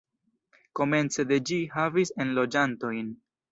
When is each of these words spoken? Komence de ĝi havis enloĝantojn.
Komence 0.79 1.27
de 1.33 1.39
ĝi 1.51 1.59
havis 1.75 2.15
enloĝantojn. 2.27 3.15